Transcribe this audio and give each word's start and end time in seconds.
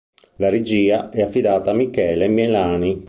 La 0.37 0.49
regia 0.49 1.11
è 1.11 1.21
affidata 1.21 1.69
a 1.69 1.73
Michele 1.75 2.27
Melani. 2.27 2.99